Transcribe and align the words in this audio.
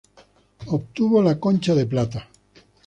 Obtuvo 0.69 1.21
la 1.21 1.39
Concha 1.39 1.75
de 1.75 1.85
Plata. 1.85 2.27